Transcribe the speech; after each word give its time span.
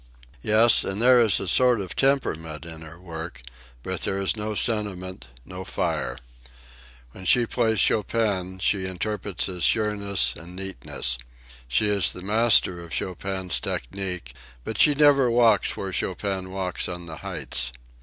Yes, 0.41 0.83
and 0.83 0.99
there 0.99 1.19
is 1.19 1.39
a 1.39 1.47
sort 1.47 1.79
of 1.79 1.95
temperament 1.95 2.65
in 2.65 2.81
her 2.81 2.99
work, 2.99 3.43
but 3.83 4.01
there 4.01 4.19
is 4.19 4.35
no 4.35 4.55
sentiment, 4.55 5.27
no 5.45 5.63
fire. 5.63 6.17
When 7.11 7.23
she 7.25 7.45
plays 7.45 7.79
Chopin, 7.79 8.57
she 8.57 8.87
interprets 8.87 9.45
his 9.45 9.63
sureness 9.63 10.33
and 10.35 10.55
neatness. 10.55 11.19
She 11.67 11.87
is 11.87 12.13
the 12.13 12.23
master 12.23 12.83
of 12.83 12.91
Chopin's 12.93 13.59
technique, 13.59 14.33
but 14.63 14.79
she 14.79 14.95
never 14.95 15.29
walks 15.29 15.77
where 15.77 15.93
Chopin 15.93 16.49
walks 16.49 16.89
on 16.89 17.05
the 17.05 17.17
heights. 17.17 17.71